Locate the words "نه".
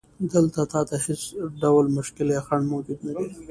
3.07-3.13